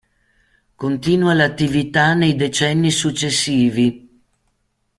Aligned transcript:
Continua 0.75 1.35
l'attività 1.35 2.15
nei 2.15 2.35
decenni 2.35 2.89
successivi 2.89 4.23